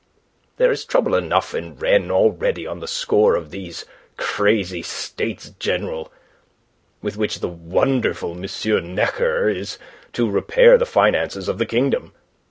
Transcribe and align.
"There 0.57 0.71
is 0.71 0.83
trouble 0.83 1.13
enough 1.13 1.53
in 1.53 1.75
Rennes 1.75 2.09
already 2.09 2.65
on 2.65 2.79
the 2.79 2.87
score 2.87 3.35
of 3.35 3.51
these 3.51 3.85
crazy 4.17 4.81
States 4.81 5.51
General, 5.59 6.11
with 7.03 7.17
which 7.17 7.39
the 7.39 7.47
wonderful 7.49 8.31
M. 8.31 8.95
Necker 8.95 9.47
is 9.47 9.77
to 10.13 10.27
repair 10.27 10.79
the 10.79 10.87
finances 10.87 11.47
of 11.47 11.59
the 11.59 11.67
kingdom. 11.67 12.13